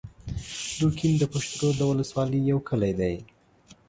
دوکین 0.79 1.13
د 1.17 1.23
پشترود 1.33 1.75
د 1.77 1.81
ولسوالۍ 1.91 2.39
یو 2.43 2.59
کلی 2.69 2.93
دی 2.99 3.15